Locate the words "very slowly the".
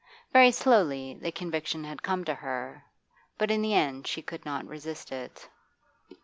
0.33-1.31